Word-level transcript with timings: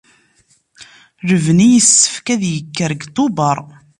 Lebni 1.27 1.67
yessefk 1.73 2.25
ad 2.33 2.41
yekker 2.53 2.91
deg 2.93 3.01
Tubeṛ. 3.15 3.57